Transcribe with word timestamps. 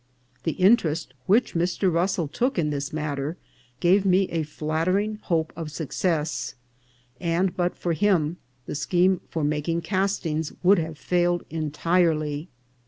The 0.45 0.53
interest 0.53 1.13
which 1.27 1.53
Mr. 1.53 1.93
Russell 1.93 2.27
took 2.27 2.57
in 2.57 2.71
this 2.71 2.91
matter 2.91 3.37
gave 3.79 4.03
me 4.03 4.23
a 4.29 4.41
flattering 4.41 5.19
hope 5.21 5.53
of 5.55 5.69
success, 5.71 6.55
and 7.19 7.55
but 7.55 7.75
for 7.77 7.93
him, 7.93 8.37
the 8.65 8.73
scheme 8.73 9.21
for 9.29 9.43
ma 9.43 9.59
king 9.63 9.79
castings 9.79 10.53
would 10.63 10.79
have 10.79 10.97
failed 10.97 11.43
entirely. 11.51 12.49